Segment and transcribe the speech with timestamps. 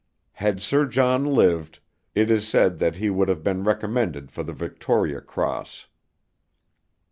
[0.31, 1.77] Had Sir John lived,
[2.15, 5.89] it is said that he would have been recommended for the Victoria Cross."